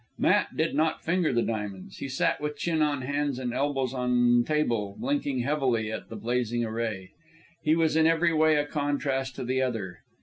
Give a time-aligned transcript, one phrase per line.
[0.17, 1.97] Matt did not finger the diamonds.
[1.99, 6.65] He sat with chin on hands and elbows on table, blinking heavily at the blazing
[6.65, 7.11] array.
[7.61, 9.99] He was in every way a contrast to the other.